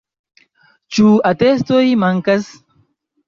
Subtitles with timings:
[0.95, 2.49] Ĉu atestoj mankas?